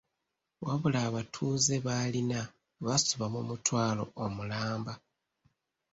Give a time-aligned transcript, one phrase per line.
[0.65, 2.41] Wabula abatuuze b'alina
[2.85, 4.93] basoba mu mutwalo omulamba.